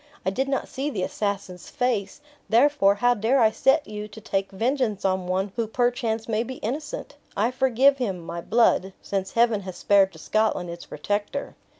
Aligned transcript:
I 0.25 0.31
did 0.31 0.47
not 0.49 0.67
see 0.67 0.89
the 0.89 1.03
assassin's 1.03 1.69
face, 1.69 2.21
therefore, 2.49 2.95
how 2.95 3.13
dare 3.13 3.39
I 3.39 3.51
set 3.51 3.85
you 3.87 4.07
to 4.07 4.19
take 4.19 4.49
vengeance 4.51 5.05
on 5.05 5.27
one 5.27 5.51
who 5.55 5.67
perchance 5.67 6.27
may 6.27 6.41
be 6.41 6.55
innocent? 6.55 7.17
I 7.37 7.51
forgive 7.51 7.99
him, 7.99 8.19
my 8.19 8.41
blood, 8.41 8.93
since 9.03 9.33
Heaven 9.33 9.61
has 9.61 9.75
spared 9.77 10.11
to 10.13 10.17
Scotland 10.17 10.71
its 10.71 10.87
protector." 10.87 11.55